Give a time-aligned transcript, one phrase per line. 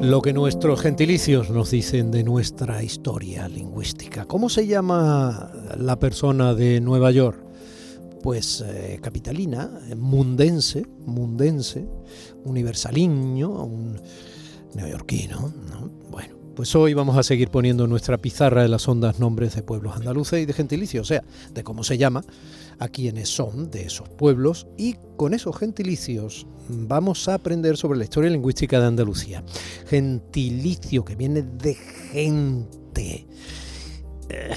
[0.00, 4.24] Lo que nuestros gentilicios nos dicen de nuestra historia lingüística.
[4.24, 7.38] ¿Cómo se llama la persona de Nueva York?
[8.22, 11.86] Pues eh, capitalina, mundense, mundense,
[12.44, 14.00] universaliño, un
[14.74, 15.90] neoyorquino, ¿no?
[16.10, 19.62] Bueno, pues hoy vamos a seguir poniendo en nuestra pizarra de las ondas nombres de
[19.62, 22.24] pueblos andaluces y de gentilicios, o sea, de cómo se llama,
[22.80, 28.04] a quienes son de esos pueblos y con esos gentilicios vamos a aprender sobre la
[28.04, 29.44] historia lingüística de Andalucía.
[29.86, 33.26] Gentilicio que viene de gente.
[34.30, 34.54] Eh,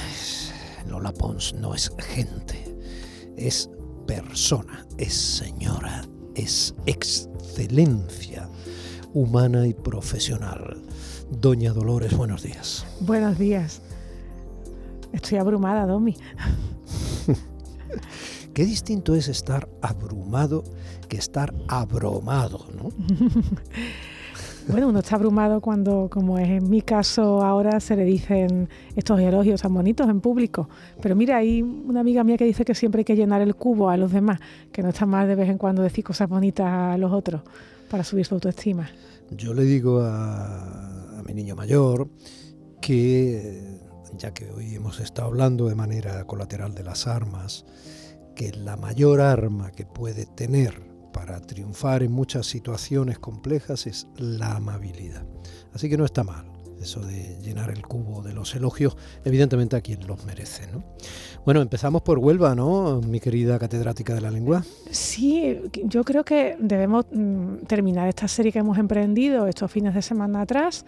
[0.87, 2.63] Lola Pons no es gente,
[3.35, 3.69] es
[4.07, 8.49] persona, es señora, es excelencia
[9.13, 10.81] humana y profesional.
[11.29, 12.85] Doña Dolores, buenos días.
[13.01, 13.81] Buenos días.
[15.11, 16.15] Estoy abrumada, Domi.
[18.53, 20.63] Qué distinto es estar abrumado
[21.07, 22.89] que estar abromado, ¿no?
[24.67, 29.19] bueno, uno está abrumado cuando, como es en mi caso ahora, se le dicen estos
[29.19, 30.69] elogios tan bonitos en público.
[31.01, 33.89] Pero mira, hay una amiga mía que dice que siempre hay que llenar el cubo
[33.89, 34.39] a los demás,
[34.71, 37.41] que no está mal de vez en cuando decir cosas bonitas a los otros
[37.89, 38.89] para subir su autoestima.
[39.31, 42.07] Yo le digo a, a mi niño mayor
[42.81, 43.79] que,
[44.17, 47.65] ya que hoy hemos estado hablando de manera colateral de las armas,
[48.35, 54.55] que la mayor arma que puede tener para triunfar en muchas situaciones complejas es la
[54.55, 55.25] amabilidad.
[55.73, 56.53] Así que no está mal
[56.83, 60.67] eso de llenar el cubo de los elogios, evidentemente a quien los merece.
[60.71, 60.83] ¿no?
[61.45, 64.63] Bueno, empezamos por Huelva, ¿no, mi querida catedrática de la lengua?
[64.91, 70.01] Sí, yo creo que debemos mm, terminar esta serie que hemos emprendido estos fines de
[70.01, 70.85] semana atrás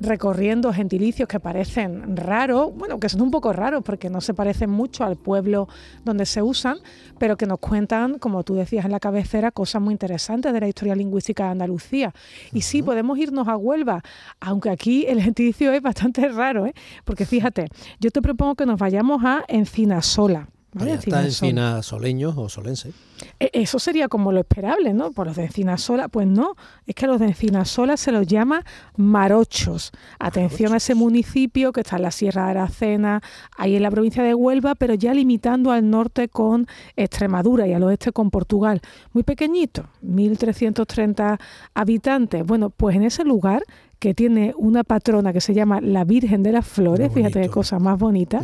[0.00, 4.70] recorriendo gentilicios que parecen raros, bueno, que son un poco raros porque no se parecen
[4.70, 5.68] mucho al pueblo
[6.04, 6.78] donde se usan,
[7.18, 10.68] pero que nos cuentan, como tú decías en la cabecera, cosas muy interesantes de la
[10.68, 12.14] historia lingüística de Andalucía.
[12.52, 14.02] Y sí, podemos irnos a Huelva,
[14.40, 16.74] aunque aquí el gentilicio es bastante raro, ¿eh?
[17.04, 17.68] porque fíjate,
[18.00, 20.48] yo te propongo que nos vayamos a Encinasola.
[20.78, 20.94] ¿Vale?
[20.94, 22.92] está encinasoleños o solense.
[23.40, 25.12] E, eso sería como lo esperable, ¿no?
[25.12, 26.54] Por los de Encinasola, pues no,
[26.86, 28.64] es que a los de Encinasola se los llama
[28.96, 29.92] marochos.
[30.18, 33.22] Atención a ese municipio que está en la Sierra de Aracena,
[33.56, 36.66] ahí en la provincia de Huelva, pero ya limitando al norte con
[36.96, 38.80] Extremadura y al oeste con Portugal.
[39.12, 41.38] Muy pequeñito, 1.330
[41.74, 42.44] habitantes.
[42.44, 43.62] Bueno, pues en ese lugar
[43.98, 47.78] que tiene una patrona que se llama la Virgen de las Flores, fíjate qué cosa
[47.78, 48.42] más bonita,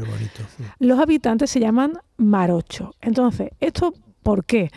[0.78, 2.94] los habitantes se llaman Marocho.
[3.00, 3.94] Entonces, esto
[4.24, 4.70] ¿Por qué?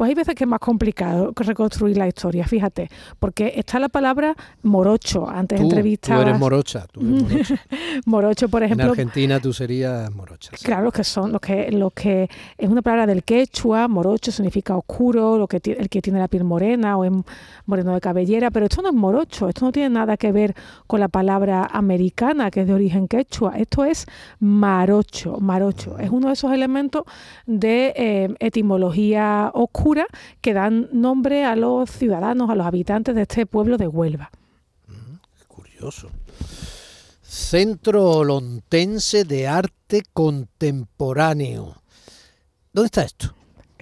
[0.00, 2.88] Pues hay veces que es más complicado reconstruir la historia, fíjate,
[3.18, 5.28] porque está la palabra morocho.
[5.28, 6.22] Antes entrevistabas...
[6.22, 7.54] Tú eres morocha, tú eres morocha.
[8.06, 8.86] morocho, por ejemplo...
[8.86, 10.52] En Argentina tú serías morocha.
[10.62, 12.30] Claro, los que son, los que, los que...
[12.56, 16.44] Es una palabra del quechua, morocho significa oscuro, lo que, el que tiene la piel
[16.44, 17.12] morena o es
[17.66, 20.54] moreno de cabellera, pero esto no es morocho, esto no tiene nada que ver
[20.86, 24.06] con la palabra americana, que es de origen quechua, esto es
[24.38, 25.98] marocho, marocho.
[25.98, 27.02] Es uno de esos elementos
[27.44, 29.89] de eh, etimología oscura
[30.40, 34.30] que dan nombre a los ciudadanos, a los habitantes de este pueblo de Huelva.
[34.86, 36.10] Mm, curioso.
[37.22, 41.76] Centro Olontense de Arte Contemporáneo.
[42.72, 43.34] ¿Dónde está esto?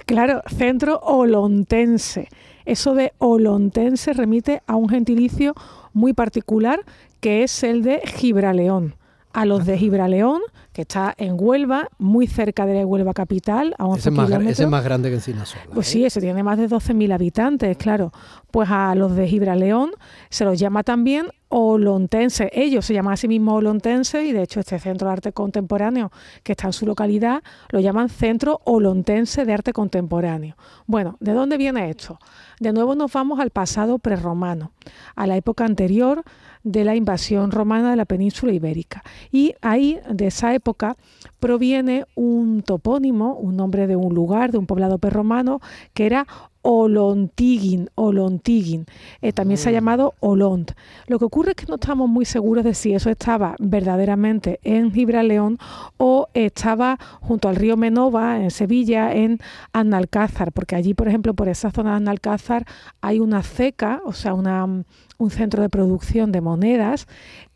[0.06, 2.28] Claro, Centro Olontense.
[2.64, 5.54] Eso de Olontense remite a un gentilicio
[5.92, 6.80] muy particular
[7.20, 8.96] que es el de Gibraleón.
[9.32, 10.40] A los de Gibraleón
[10.78, 14.68] que está en Huelva, muy cerca de Huelva capital, a 11 ese, más, ese es
[14.68, 15.64] más grande que Encinasola.
[15.74, 15.90] Pues ¿eh?
[15.90, 18.12] sí, ese tiene más de 12.000 habitantes, claro.
[18.52, 19.90] Pues a los de Gibraleón
[20.30, 22.50] se los llama también olontense.
[22.52, 26.10] Ellos se llaman a sí mismos olontenses y de hecho este Centro de Arte Contemporáneo
[26.42, 30.56] que está en su localidad lo llaman Centro Olontense de Arte Contemporáneo.
[30.86, 32.18] Bueno, ¿de dónde viene esto?
[32.60, 34.72] De nuevo nos vamos al pasado prerromano,
[35.14, 36.24] a la época anterior
[36.64, 39.02] de la invasión romana de la península ibérica.
[39.30, 40.96] Y ahí, de esa época,
[41.40, 45.60] proviene un topónimo, un nombre de un lugar, de un poblado prerromano,
[45.94, 46.26] que era
[46.70, 48.84] Olontiguin, Olontiguin.
[49.22, 49.74] Eh, también se ha mm.
[49.74, 50.72] llamado Olont.
[51.06, 54.92] Lo que ocurre es que no estamos muy seguros de si eso estaba verdaderamente en
[54.92, 55.56] Gibraleón
[55.96, 59.38] o estaba junto al río Menova, en Sevilla, en
[59.72, 62.66] Analcázar, porque allí, por ejemplo, por esa zona de Analcázar
[63.00, 64.84] hay una ceca, o sea, una
[65.18, 67.08] un centro de producción de monedas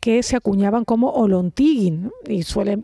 [0.03, 2.83] que se acuñaban como Olontiguin y suele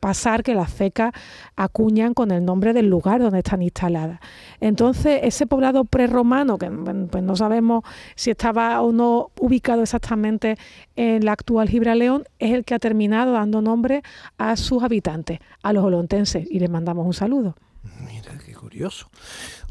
[0.00, 1.12] pasar que las cecas
[1.54, 4.18] acuñan con el nombre del lugar donde están instaladas.
[4.58, 7.84] Entonces, ese poblado prerromano, que pues no sabemos
[8.16, 10.58] si estaba o no ubicado exactamente
[10.96, 14.02] en la actual Gibraleón, es el que ha terminado dando nombre
[14.36, 17.54] a sus habitantes, a los olontenses, y les mandamos un saludo.
[18.00, 19.08] Mira, qué curioso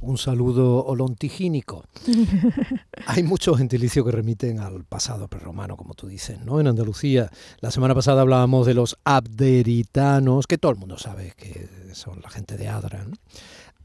[0.05, 1.83] un saludo olontigínico.
[3.07, 6.59] Hay muchos gentilicios que remiten al pasado prerromano, como tú dices, ¿no?
[6.59, 7.29] En Andalucía,
[7.59, 12.29] la semana pasada hablábamos de los abderitanos, que todo el mundo sabe que son la
[12.29, 13.05] gente de Adra,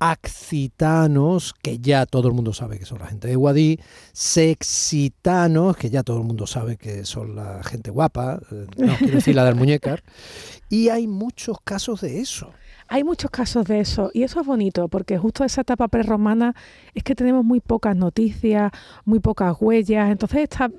[0.03, 3.79] Accitanos, que ya todo el mundo sabe que son la gente de Guadí,
[4.13, 9.17] sexitanos, que ya todo el mundo sabe que son la gente guapa, eh, no quiero
[9.17, 10.03] decir la del muñecar,
[10.71, 12.51] y hay muchos casos de eso.
[12.93, 16.57] Hay muchos casos de eso y eso es bonito porque justo esa etapa prerromana
[16.93, 18.73] es que tenemos muy pocas noticias,
[19.05, 20.73] muy pocas huellas, entonces está,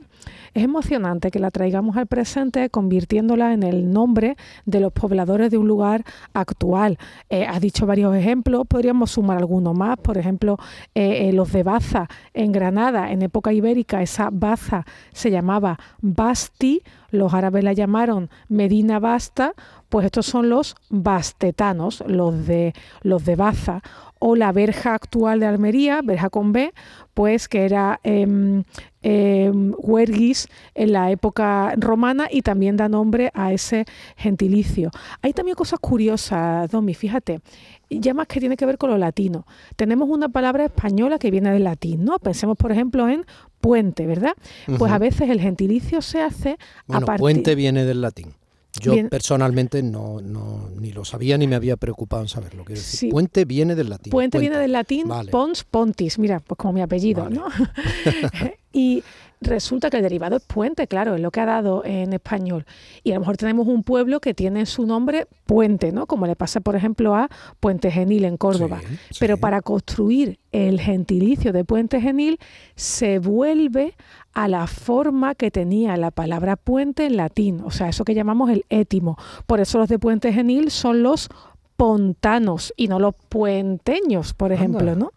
[0.53, 4.35] es emocionante que la traigamos al presente convirtiéndola en el nombre
[4.65, 6.03] de los pobladores de un lugar
[6.33, 6.97] actual.
[7.29, 10.57] Eh, has dicho varios ejemplos, podríamos sumar algunos más, por ejemplo,
[10.95, 16.81] eh, eh, los de Baza en Granada, en época ibérica, esa Baza se llamaba Basti,
[17.11, 19.53] los árabes la llamaron Medina Basta,
[19.89, 23.81] pues estos son los bastetanos, los de, los de Baza,
[24.23, 26.73] o la verja actual de Almería, verja con B,
[27.15, 33.85] pues que era eh, Huerguis en la época romana y también da nombre a ese
[34.15, 34.91] gentilicio.
[35.23, 37.41] Hay también cosas curiosas, Domi, fíjate,
[37.89, 39.47] ya más que tiene que ver con lo latino.
[39.75, 42.19] Tenemos una palabra española que viene del latín, ¿no?
[42.19, 43.25] Pensemos, por ejemplo, en
[43.59, 44.33] puente, ¿verdad?
[44.77, 46.57] Pues a veces el gentilicio se hace
[46.87, 47.19] a partir...
[47.19, 48.35] puente viene del latín.
[48.79, 52.63] Yo personalmente no, no, ni lo sabía ni me había preocupado en saberlo.
[52.63, 54.11] Quiero decir, puente viene del latín.
[54.11, 57.47] Puente, viene del latín pons pontis, mira, pues como mi apellido, ¿no?
[58.73, 59.03] y
[59.41, 62.65] resulta que el derivado es puente, claro, es lo que ha dado en español.
[63.03, 66.05] Y a lo mejor tenemos un pueblo que tiene su nombre puente, ¿no?
[66.05, 67.27] Como le pasa, por ejemplo, a
[67.59, 68.79] Puente Genil en Córdoba.
[69.19, 72.39] Pero para construir el gentilicio de Puente Genil
[72.75, 73.95] se vuelve
[74.33, 78.49] a la forma que tenía la palabra puente en latín, o sea, eso que llamamos
[78.49, 79.17] el étimo.
[79.45, 81.29] Por eso los de Puente Genil son los
[81.75, 85.11] pontanos y no los puenteños, por ejemplo, ¿no?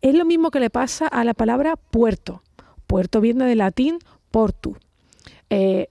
[0.00, 2.42] Es lo mismo que le pasa a la palabra puerto.
[2.92, 4.00] Puerto viene del latín
[4.30, 4.76] portu.
[5.48, 5.88] Eh,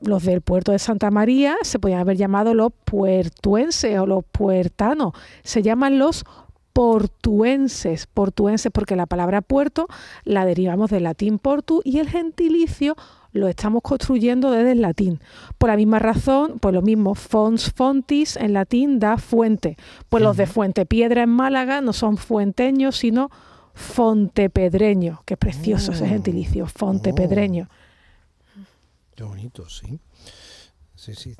[0.00, 5.12] los del puerto de Santa María se podían haber llamado los puertuenses o los puertanos.
[5.42, 6.24] Se llaman los
[6.72, 9.88] portuenses, portuenses porque la palabra puerto
[10.22, 12.94] la derivamos del latín portu y el gentilicio
[13.32, 15.18] lo estamos construyendo desde el latín.
[15.58, 19.76] Por la misma razón, pues lo mismo, fons fontis en latín da fuente.
[20.08, 23.32] Pues los de Fuente Piedra en Málaga no son fuenteños, sino
[23.76, 25.22] Fontepedreño.
[25.26, 26.08] Qué precioso ese mm.
[26.08, 27.68] gentilicio, Fontepedreño.
[27.68, 28.62] Oh.
[29.14, 30.00] Qué bonito, sí.
[30.94, 31.36] Sí, sí.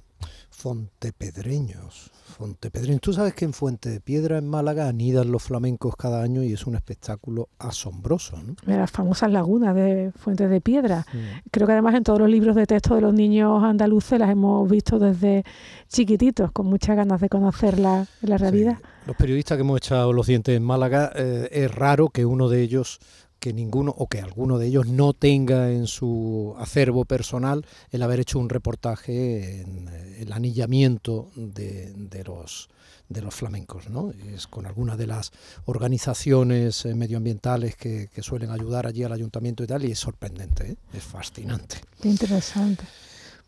[0.67, 2.11] Fontepedreños.
[2.37, 3.01] Fontepedreños.
[3.01, 6.53] Tú sabes que en Fuente de Piedra, en Málaga, anidan los flamencos cada año y
[6.53, 8.37] es un espectáculo asombroso.
[8.43, 8.57] ¿no?
[8.65, 11.07] Las famosas lagunas de Fuentes de Piedra.
[11.53, 14.69] Creo que además en todos los libros de texto de los niños andaluces las hemos
[14.69, 15.45] visto desde
[15.87, 18.79] chiquititos, con muchas ganas de conocerla en la realidad.
[19.07, 22.61] Los periodistas que hemos echado los dientes en Málaga, eh, es raro que uno de
[22.61, 22.99] ellos
[23.39, 28.21] que ninguno o que alguno de ellos no tenga en su acervo personal el haber
[28.21, 32.69] hecho un reportaje en eh, el anillamiento de, los
[33.09, 34.11] de los flamencos, ¿no?
[34.35, 35.31] Es con algunas de las
[35.67, 40.77] organizaciones eh, medioambientales que, suelen ayudar allí al ayuntamiento y tal, y es sorprendente, ¿eh?
[40.93, 41.77] es fascinante.
[42.01, 42.85] Qué interesante.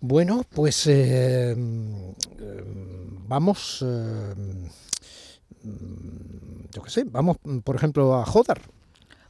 [0.01, 0.89] Bueno, pues
[3.27, 3.85] vamos,
[6.73, 8.61] yo qué sé, vamos por ejemplo a Jodar.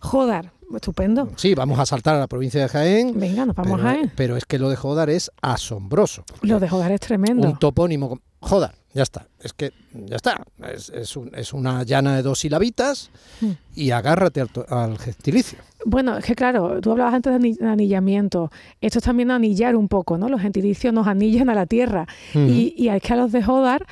[0.01, 1.31] Jodar, estupendo.
[1.37, 3.19] Sí, vamos a saltar a la provincia de Jaén.
[3.19, 4.13] Venga, nos vamos a Jaén.
[4.17, 6.25] Pero es que lo de Jodar es asombroso.
[6.43, 7.49] Lo de Jodar es tremendo.
[7.49, 8.21] Un topónimo.
[8.41, 9.27] Jodar, ya está.
[9.41, 10.45] Es que ya está.
[10.63, 13.51] Es, una llana de dos silabitas hmm.
[13.75, 15.59] y agárrate al, gentilicio.
[15.85, 18.51] Bueno, es que claro, tú hablabas antes de anillamiento.
[18.81, 20.29] Esto es también anillar un poco, ¿no?
[20.29, 22.07] Los gentilicios nos anillan a la tierra.
[22.35, 23.87] y, y es que a los de Jodar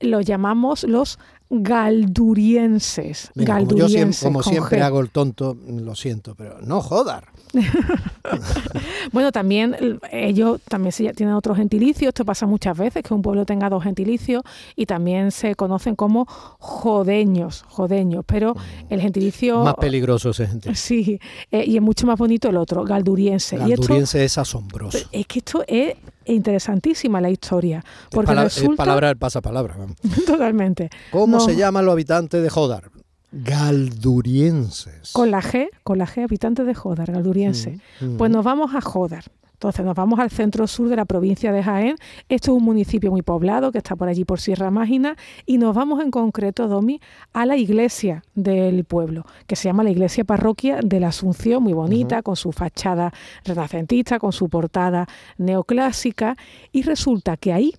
[0.00, 1.18] los llamamos los
[1.50, 3.30] galdurienses.
[3.34, 7.28] como, siempre, como siempre hago el tonto, lo siento, pero no jodar.
[9.12, 13.68] bueno, también ellos también tienen otros gentilicios, esto pasa muchas veces, que un pueblo tenga
[13.68, 14.42] dos gentilicios
[14.74, 18.56] y también se conocen como jodeños, jodeños, pero
[18.88, 19.62] el gentilicio...
[19.62, 20.74] Más peligroso ese gentilicio.
[20.84, 21.18] Sí,
[21.50, 23.56] eh, y es mucho más bonito el otro, galduriense.
[23.56, 24.98] Galduriense es asombroso.
[25.12, 25.94] Es que esto es
[26.26, 27.84] interesantísima la historia.
[28.10, 29.76] Porque es, palabra del pasapalabra.
[30.26, 30.90] Totalmente.
[31.10, 32.90] ¿Cómo se llaman los habitantes de Jodar?
[33.32, 35.12] Galdurienses.
[35.12, 37.78] Con la G, con la G, habitantes de Jodar, galduriense.
[38.00, 38.16] Mm, mm.
[38.16, 39.24] Pues nos vamos a Jodar.
[39.54, 41.96] Entonces nos vamos al centro sur de la provincia de Jaén.
[42.28, 45.16] Esto es un municipio muy poblado que está por allí por Sierra Mágina.
[45.46, 47.00] Y nos vamos en concreto, Domi,
[47.32, 51.72] a la iglesia del pueblo, que se llama la iglesia parroquia de la Asunción, muy
[51.72, 53.12] bonita, con su fachada
[53.44, 55.06] renacentista, con su portada
[55.38, 56.36] neoclásica.
[56.72, 57.74] Y resulta que ahí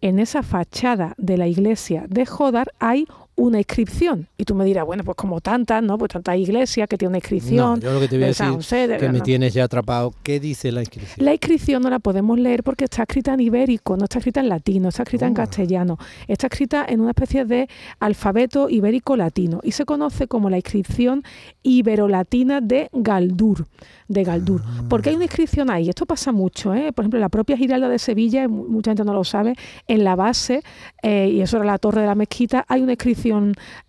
[0.00, 3.06] en esa fachada de la iglesia de Jodar hay
[3.40, 4.28] una inscripción.
[4.36, 5.96] Y tú me dirás, bueno, pues como tantas, ¿no?
[5.96, 7.80] Pues tantas iglesias que tienen una inscripción.
[7.80, 10.12] yo lo que te voy a decir que me tienes ya atrapado.
[10.22, 11.24] ¿Qué dice la inscripción?
[11.24, 14.48] La inscripción no la podemos leer porque está escrita en ibérico, no está escrita en
[14.48, 15.36] latino, está escrita en oh.
[15.36, 15.98] castellano.
[16.28, 17.68] Está escrita en una especie de
[17.98, 21.22] alfabeto ibérico-latino y se conoce como la inscripción
[21.62, 23.66] ibero-latina de Galdur
[24.10, 24.62] de Galdur.
[24.64, 24.82] Ah.
[24.88, 26.92] Porque hay una inscripción ahí, esto pasa mucho, ¿eh?
[26.92, 29.54] por ejemplo, la propia Giralda de Sevilla, mucha gente no lo sabe,
[29.86, 30.62] en la base,
[31.02, 33.29] eh, y eso era la torre de la mezquita, hay una inscripción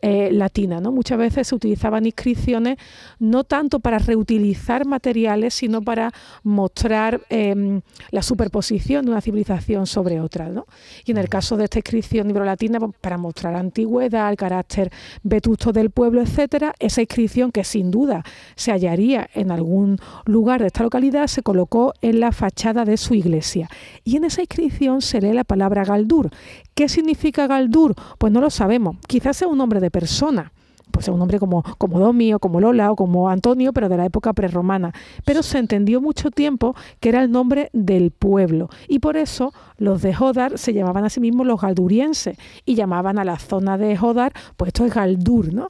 [0.01, 0.79] eh, latina.
[0.79, 0.91] ¿no?
[0.91, 2.77] Muchas veces se utilizaban inscripciones
[3.19, 6.11] no tanto para reutilizar materiales, sino para
[6.43, 7.81] mostrar em,
[8.11, 10.49] la superposición de una civilización sobre otra.
[10.49, 10.65] ¿no?
[11.05, 14.91] Y en el caso de esta inscripción latina pues, para mostrar antigüedad, el carácter
[15.23, 18.23] vetusto del pueblo, etcétera, esa inscripción que sin duda
[18.55, 23.13] se hallaría en algún lugar de esta localidad se colocó en la fachada de su
[23.13, 23.69] iglesia.
[24.03, 26.29] Y en esa inscripción se lee la palabra Galdur.
[26.73, 27.95] ¿Qué significa Galdur?
[28.17, 28.97] Pues no lo sabemos.
[29.07, 30.51] Quizás sea un nombre de persona
[30.91, 34.05] pues un nombre como, como Domi o como Lola o como Antonio, pero de la
[34.05, 34.93] época prerromana.
[35.25, 40.01] Pero se entendió mucho tiempo que era el nombre del pueblo y por eso los
[40.01, 43.97] de Jodar se llamaban a sí mismos los galdurienses y llamaban a la zona de
[43.97, 45.69] Jodar, pues esto es Galdur, ¿no?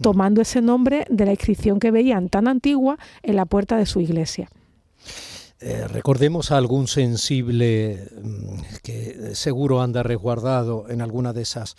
[0.00, 4.00] tomando ese nombre de la inscripción que veían tan antigua en la puerta de su
[4.00, 4.48] iglesia.
[5.60, 11.76] Eh, recordemos a algún sensible mm, que seguro anda resguardado en alguna de esas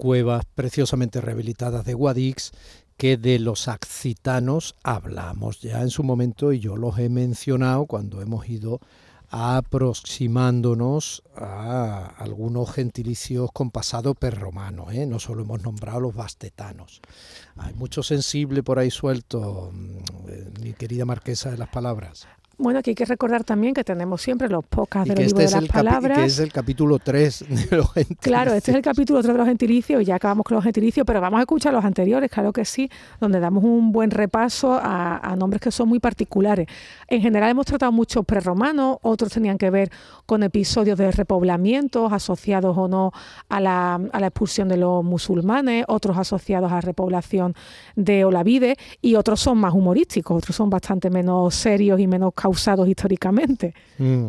[0.00, 2.52] cuevas preciosamente rehabilitadas de Guadix,
[2.96, 8.22] que de los accitanos hablamos ya en su momento y yo los he mencionado cuando
[8.22, 8.80] hemos ido
[9.28, 15.04] aproximándonos a algunos gentilicios con pasado perromano, ¿eh?
[15.04, 17.02] no solo hemos nombrado los bastetanos.
[17.56, 22.26] Hay mucho sensible por ahí suelto, mm, eh, mi querida marquesa de las palabras.
[22.60, 25.62] Bueno, aquí hay que recordar también que tenemos siempre los podcasts del libro este de
[25.62, 26.18] las palabras.
[26.18, 28.18] que es el capítulo 3 de los gentilicios.
[28.20, 31.22] Claro, este es el capítulo 3 de los gentilicios, ya acabamos con los gentilicios, pero
[31.22, 35.62] vamos a escuchar los anteriores, claro que sí, donde damos un buen repaso a, nombres
[35.62, 36.68] que son muy particulares.
[37.08, 39.90] En general hemos tratado muchos prerromanos, otros tenían que ver
[40.26, 43.12] con episodios de repoblamientos asociados o no
[43.48, 47.54] a la, a la expulsión de los musulmanes, otros asociados a la repoblación
[47.96, 52.88] de Olavide y otros son más humorísticos, otros son bastante menos serios y menos usados
[52.88, 53.74] históricamente.
[53.98, 54.28] Mm.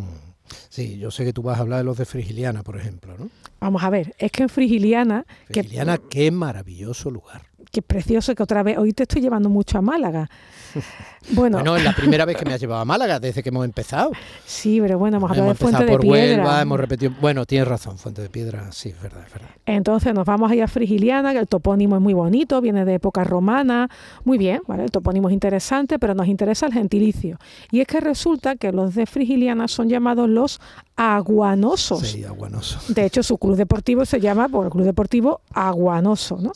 [0.69, 3.29] Sí, yo sé que tú vas a hablar de los de Frigiliana, por ejemplo, ¿no?
[3.59, 5.25] Vamos a ver, es que en Frigiliana...
[5.45, 7.50] Frigiliana, qué maravilloso lugar.
[7.71, 10.29] Qué precioso que otra vez, hoy te estoy llevando mucho a Málaga.
[11.33, 14.11] Bueno, es la primera vez que me has llevado a Málaga desde que hemos empezado.
[14.43, 16.61] Sí, pero bueno, hemos hablado de Fuente de Piedra.
[16.61, 17.13] hemos repetido.
[17.21, 19.49] Bueno, tienes razón, Fuente de Piedra, sí, es verdad, es verdad.
[19.67, 22.95] Entonces nos vamos a ir a Frigiliana, que el topónimo es muy bonito, viene de
[22.95, 23.89] época romana.
[24.23, 24.85] Muy bien, ¿vale?
[24.85, 27.37] El topónimo es interesante, pero nos interesa el gentilicio.
[27.71, 30.59] Y es que resulta que los de Frigiliana son llamados los
[30.95, 31.99] aguanosos.
[31.99, 32.93] Sí, aguanosos.
[32.93, 36.51] De hecho, su club deportivo se llama, por el club deportivo Aguanoso, ¿no?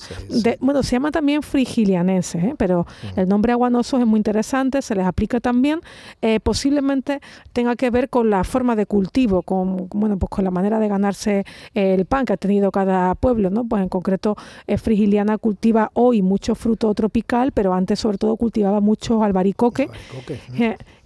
[0.59, 2.55] bueno, se llama también frigilianense, ¿eh?
[2.57, 2.85] pero
[3.15, 5.81] el nombre aguanosos es muy interesante, se les aplica también,
[6.21, 7.19] eh, posiblemente
[7.53, 10.87] tenga que ver con la forma de cultivo, con, bueno, pues con la manera de
[10.87, 13.65] ganarse el pan que ha tenido cada pueblo, ¿no?
[13.65, 14.35] Pues en concreto,
[14.67, 19.89] eh, Frigiliana cultiva hoy mucho fruto tropical, pero antes sobre todo cultivaba mucho albaricoque.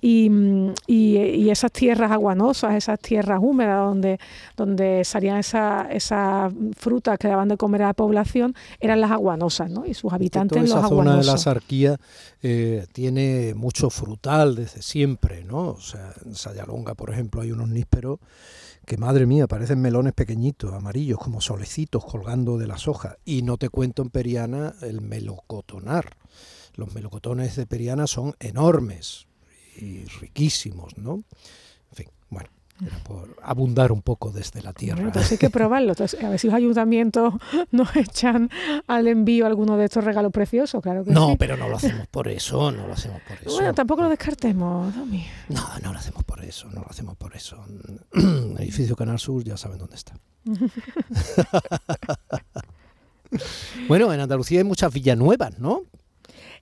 [0.01, 0.29] Y,
[0.87, 4.19] y, esas tierras aguanosas, esas tierras húmedas donde,
[4.55, 9.69] donde salían esas esa frutas que daban de comer a la población, eran las aguanosas,
[9.69, 9.85] ¿no?
[9.85, 11.97] Y sus habitantes toda esa zona de la Sarquía
[12.41, 15.69] eh, tiene mucho frutal desde siempre, ¿no?
[15.69, 18.19] O sea, en Sayalonga, por ejemplo, hay unos nísperos
[18.85, 23.17] que madre mía, parecen melones pequeñitos, amarillos, como solecitos colgando de las hojas.
[23.23, 26.17] Y no te cuento en Periana el melocotonar.
[26.75, 29.28] Los melocotones de Periana son enormes
[29.81, 31.23] y riquísimos, ¿no?
[31.91, 32.49] En fin, bueno.
[32.85, 35.01] Era por abundar un poco desde la tierra.
[35.01, 35.91] entonces hay que probarlo.
[35.91, 37.33] a ver si los ayuntamientos
[37.71, 38.49] nos echan
[38.87, 41.35] al envío alguno de estos regalos preciosos, claro que no, sí.
[41.37, 43.51] pero no lo hacemos por eso, no lo hacemos por eso.
[43.51, 45.25] Bueno, tampoco lo descartemos, Domi.
[45.49, 47.61] No, no lo hacemos por eso, no lo hacemos por eso.
[48.59, 50.13] Edificio Canal Sur, ya saben dónde está.
[53.87, 55.83] bueno, en Andalucía hay muchas villanuevas, ¿no?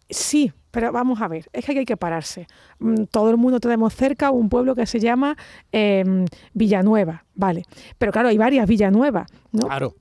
[0.10, 2.48] Sí, pero vamos a ver, es que aquí hay que pararse.
[2.80, 5.36] Mm, todo el mundo tenemos cerca un pueblo que se llama
[5.72, 7.64] em, Villanueva, ¿vale?
[7.98, 9.68] Pero claro, hay varias Villanuevas, ¿no?
[9.68, 9.96] Claro.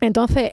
[0.00, 0.52] Entonces,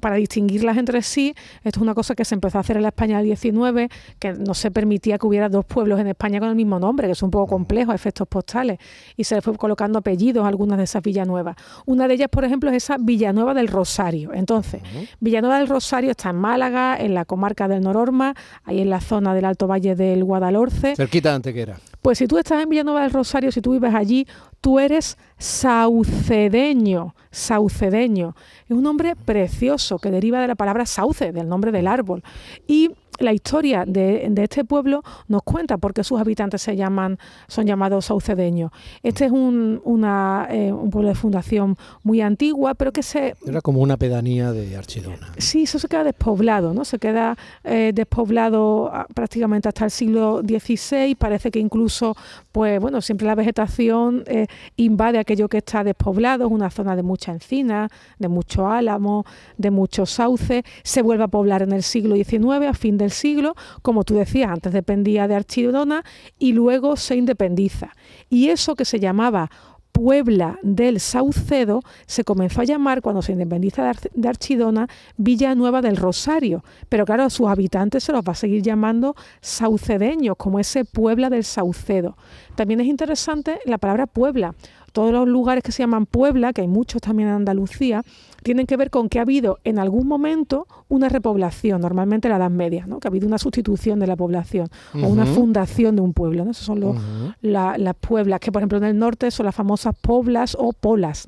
[0.00, 2.88] para distinguirlas entre sí, esto es una cosa que se empezó a hacer en la
[2.88, 3.88] España del 19,
[4.18, 7.12] que no se permitía que hubiera dos pueblos en España con el mismo nombre, que
[7.12, 8.78] es un poco complejo, efectos postales,
[9.16, 11.56] y se le fue colocando apellidos a algunas de esas Villanuevas.
[11.86, 14.32] Una de ellas, por ejemplo, es esa Villanueva del Rosario.
[14.32, 14.82] Entonces,
[15.20, 19.34] Villanueva del Rosario está en Málaga, en la comarca del Nororma, ahí en la zona
[19.34, 20.94] del Alto Valle del Guadalhorce.
[20.94, 21.78] Cerquita de Antequera.
[22.04, 24.26] Pues si tú estás en Villanueva del Rosario, si tú vives allí,
[24.60, 28.36] tú eres saucedeño, saucedeño.
[28.68, 32.22] Es un nombre precioso que deriva de la palabra sauce, del nombre del árbol.
[32.66, 37.18] Y la historia de, este pueblo nos cuenta por qué sus habitantes se llaman,
[37.48, 38.70] son llamados saucedeños.
[39.02, 43.34] Este es un, una, eh, un pueblo de fundación muy antigua, pero que se...
[43.46, 45.32] Era como una pedanía de Archidona.
[45.38, 46.84] Sí, eso se queda despoblado, ¿no?
[46.84, 51.14] Se queda eh, despoblado ah, prácticamente hasta el siglo XVI.
[51.14, 52.16] Parece que incluso,
[52.52, 56.46] pues bueno, siempre la vegetación eh, invade aquello que está despoblado.
[56.46, 59.24] Es una zona de mucha encina, de mucho álamo,
[59.56, 60.64] de mucho sauce.
[60.82, 64.50] Se vuelve a poblar en el siglo XIX, a fin de siglo, como tú decías,
[64.50, 66.04] antes dependía de Archidona
[66.38, 67.90] y luego se independiza.
[68.28, 69.50] Y eso que se llamaba
[69.94, 76.64] Puebla del Saucedo se comenzó a llamar, cuando se independiza de Archidona, Villanueva del Rosario.
[76.88, 81.30] Pero claro, a sus habitantes se los va a seguir llamando saucedeños, como ese Puebla
[81.30, 82.16] del Saucedo.
[82.56, 84.56] También es interesante la palabra Puebla.
[84.94, 88.04] Todos los lugares que se llaman Puebla, que hay muchos también en Andalucía,
[88.44, 92.48] tienen que ver con que ha habido en algún momento una repoblación, normalmente la Edad
[92.48, 93.00] Media, ¿no?
[93.00, 96.44] que ha habido una sustitución de la población o una fundación de un pueblo.
[96.44, 96.52] ¿no?
[96.52, 96.96] Esas son los,
[97.42, 101.26] las pueblas, que por ejemplo en el norte son las famosas poblas o polas.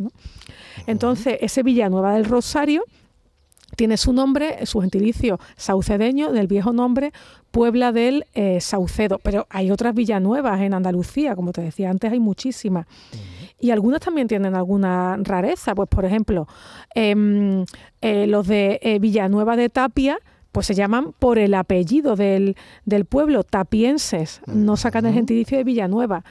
[0.87, 2.85] Entonces, ese Villanueva del Rosario
[3.75, 7.13] tiene su nombre, su gentilicio saucedeño, del viejo nombre
[7.51, 9.19] Puebla del eh, Saucedo.
[9.23, 12.87] Pero hay otras villanuevas en Andalucía, como te decía antes, hay muchísimas
[13.59, 15.75] y algunas también tienen alguna rareza.
[15.75, 16.47] Pues, por ejemplo,
[16.95, 17.65] em,
[18.01, 20.19] eh, los de eh, Villanueva de Tapia,
[20.53, 25.65] pues se llaman por el apellido del, del pueblo, tapienses, no sacan el gentilicio de
[25.65, 26.25] Villanueva.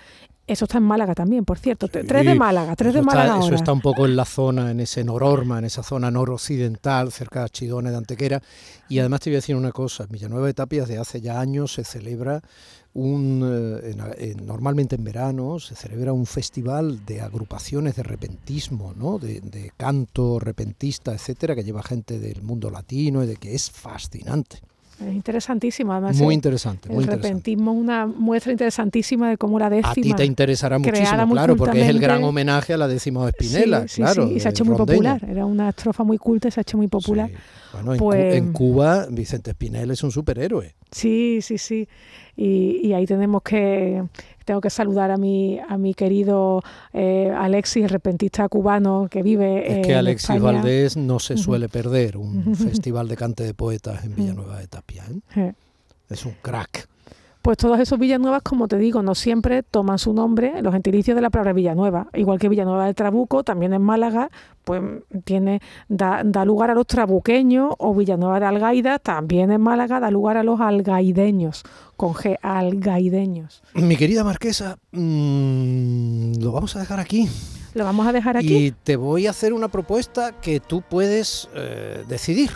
[0.48, 1.88] Eso está en Málaga también, por cierto.
[1.88, 3.40] tres de Málaga, tres de Málaga.
[3.40, 7.44] eso está un poco en la zona, en ese nororma, en esa zona noroccidental, cerca
[7.44, 8.42] de Chidone de Antequera.
[8.88, 11.40] Y además te voy a decir una cosa, en Villanueva de Tapia desde hace ya
[11.40, 12.42] años se celebra
[12.94, 19.18] un, eh, normalmente en verano se celebra un festival de agrupaciones de repentismo, ¿no?
[19.18, 23.72] de, de canto repentista, etcétera, que lleva gente del mundo latino y de que es
[23.72, 24.62] fascinante.
[25.00, 26.16] Es interesantísimo, además.
[26.18, 26.94] Muy interesante.
[26.94, 29.92] El repentismo es una muestra interesantísima de cómo la décima.
[29.92, 33.32] A ti te interesará muchísimo, claro, porque es el gran homenaje a la décima de
[33.32, 34.32] Espinela, claro.
[34.32, 35.24] y se ha hecho muy popular.
[35.28, 37.30] Era una estrofa muy culta y se ha hecho muy popular.
[37.76, 40.76] Bueno, en, pues Cuba, Vicente Espinel es un superhéroe.
[40.92, 41.88] Sí, sí, sí.
[42.38, 44.04] Y, ahí tenemos que
[44.46, 46.62] tengo que saludar a mi a mi querido
[46.94, 52.56] eh, Alexis, repentista cubano que vive es que Alexis Valdés no se suele perder un
[52.56, 55.04] festival de cante de poetas en Villanueva de Tapia.
[55.36, 55.54] ¿eh?
[56.10, 56.88] Es un crack.
[57.46, 61.22] Pues todos esos Villanuevas, como te digo, no siempre toman su nombre, los gentilicios de
[61.22, 62.08] la palabra Villanueva.
[62.16, 64.32] Igual que Villanueva del Trabuco, también en Málaga,
[64.64, 64.82] pues
[65.26, 70.38] tiene, da, lugar a los trabuqueños, o Villanueva de Algaida, también en Málaga, da lugar
[70.38, 71.62] a los algaideños,
[71.96, 73.62] con G, algaideños.
[73.76, 77.30] Mi querida marquesa, mm, lo vamos a dejar aquí.
[77.76, 78.56] Lo vamos a dejar aquí.
[78.56, 82.50] Y te voy a hacer una propuesta que tú puedes eh, decidir.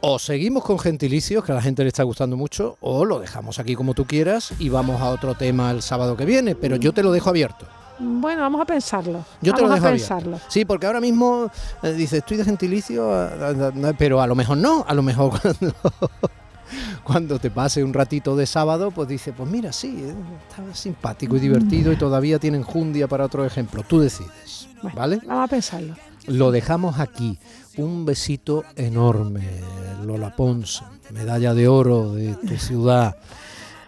[0.00, 3.58] O seguimos con gentilicios, que a la gente le está gustando mucho, o lo dejamos
[3.58, 6.92] aquí como tú quieras y vamos a otro tema el sábado que viene, pero yo
[6.92, 7.66] te lo dejo abierto.
[7.98, 9.24] Bueno, vamos a pensarlo.
[9.42, 10.38] Yo te lo dejo a pensarlo.
[10.46, 11.50] Sí, porque ahora mismo
[11.82, 13.10] eh, dice, estoy de gentilicio,
[13.98, 15.74] pero a lo mejor no, a lo mejor cuando,
[17.02, 20.14] cuando te pase un ratito de sábado, pues dice, pues mira, sí, eh,
[20.48, 23.82] está simpático y divertido y todavía tienen jundia para otro ejemplo.
[23.82, 25.18] Tú decides, ¿vale?
[25.26, 25.96] Vamos a pensarlo.
[26.28, 27.38] Lo dejamos aquí.
[27.78, 29.60] Un besito enorme,
[30.04, 33.16] Lola Pons, medalla de oro de tu ciudad,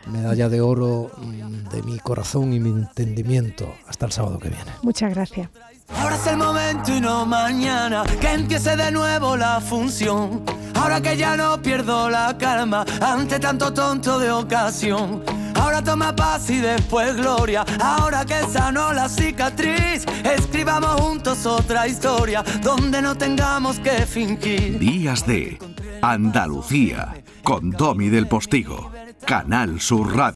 [0.07, 3.75] medalla de oro mm, de mi corazón y mi entendimiento.
[3.89, 4.71] Hasta el sábado que viene.
[4.83, 5.51] Muchas gracias.
[5.89, 10.45] Ahora es el momento y no mañana, que empiece de nuevo la función.
[10.75, 15.25] Ahora que ya no pierdo la calma ante tanto tonto de ocasión.
[15.61, 17.67] Ahora toma paz y después gloria.
[17.81, 24.79] Ahora que sanó la cicatriz, escribamos juntos otra historia donde no tengamos que fingir.
[24.79, 25.59] Días de
[26.01, 28.91] Andalucía con Domi del Postigo,
[29.27, 30.29] Canal Sur Radio.